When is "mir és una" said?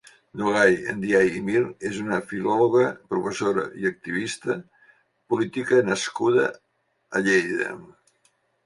1.49-2.19